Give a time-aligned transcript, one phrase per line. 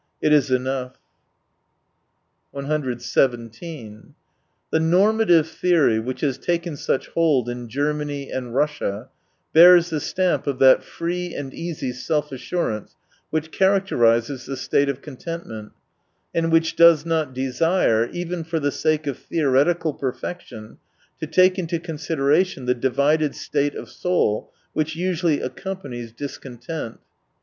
[0.19, 0.97] It is enough.
[2.53, 4.01] 124 "7"
[4.71, 9.09] The normative theory," which has taken such hold in Germany and Russia,
[9.53, 12.95] bears the stamp of that free and easy self assurance
[13.29, 15.71] which characterises the state of content ment,
[16.33, 20.79] and which does not desire, even for the sake of theoretical perfection,
[21.19, 26.99] to take into consideration the divided state of soul which usually accompanies discontent.